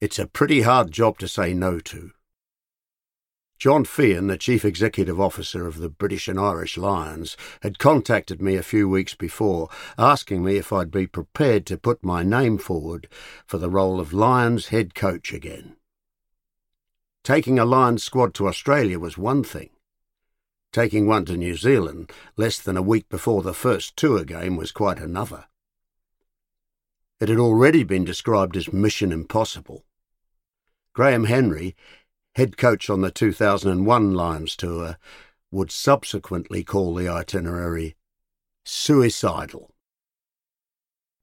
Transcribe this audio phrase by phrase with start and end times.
[0.00, 2.12] It's a pretty hard job to say no to.
[3.58, 8.56] John Feehan, the Chief Executive Officer of the British and Irish Lions, had contacted me
[8.56, 9.68] a few weeks before,
[9.98, 13.08] asking me if I'd be prepared to put my name forward
[13.46, 15.76] for the role of Lions head coach again.
[17.22, 19.68] Taking a Lions squad to Australia was one thing.
[20.72, 24.72] Taking one to New Zealand less than a week before the first tour game was
[24.72, 25.44] quite another.
[27.20, 29.84] It had already been described as mission impossible.
[30.92, 31.76] Graham Henry,
[32.34, 34.96] head coach on the 2001 Lions tour,
[35.50, 37.96] would subsequently call the itinerary
[38.64, 39.74] suicidal.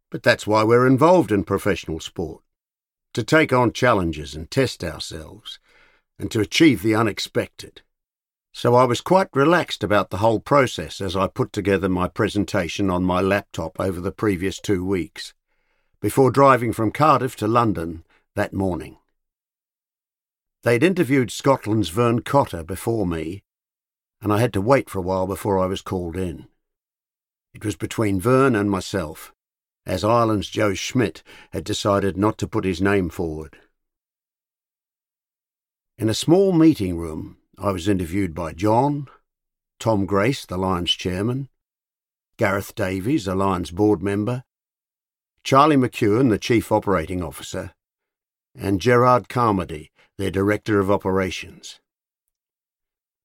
[0.10, 2.44] But that's why we're involved in professional sport
[3.18, 5.58] to take on challenges and test ourselves,
[6.20, 7.82] and to achieve the unexpected.
[8.54, 12.91] So I was quite relaxed about the whole process as I put together my presentation
[12.91, 15.34] on my laptop over the previous two weeks,
[15.99, 18.04] before driving from Cardiff to London
[18.36, 18.98] that morning.
[20.67, 23.41] They'd interviewed Scotland's Vern Cotter before me,
[24.20, 26.49] and I had to wait for a while before I was called in.
[27.54, 29.34] It was between Vern and myself,
[29.85, 33.57] as Ireland's Joe Schmidt had decided not to put his name forward.
[35.98, 39.07] In a small meeting room, I was interviewed by John,
[39.79, 41.48] Tom Grace, the Lions chairman,
[42.35, 44.43] Gareth Davies, a Lions board member,
[45.46, 47.71] Charlie McEwen, the chief operating officer,
[48.58, 51.80] and Gerard Carmody, their Director of Operations.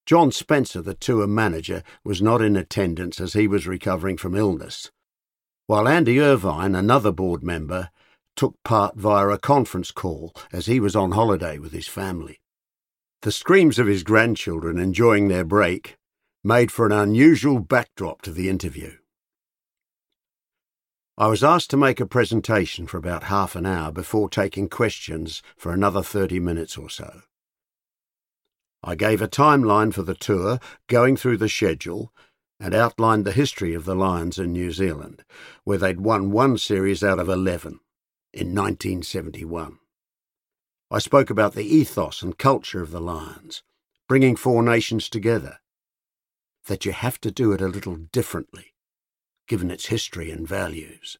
[0.04, 4.90] John Spencer, the tour manager, was not in attendance as he was recovering from illness,
[5.66, 7.90] while Andy Irvine, another board member,
[8.34, 12.40] took part via a conference call as he was on holiday with his family.
[13.22, 15.96] The screams of his grandchildren enjoying their break
[16.42, 18.96] made for an unusual backdrop to the interview.
[21.18, 25.42] I was asked to make a presentation for about half an hour before taking questions
[25.58, 27.20] for another 30 minutes or so.
[28.82, 32.14] I gave a timeline for the tour, going through the schedule,
[32.58, 35.22] and outlined the history of the Lions in New Zealand,
[35.64, 37.80] where they'd won one series out of 11
[38.32, 39.78] in 1971.
[40.90, 43.62] I spoke about the ethos and culture of the Lions,
[44.08, 45.58] bringing four nations together,
[46.68, 48.71] that you have to do it a little differently
[49.46, 51.18] given its history and values.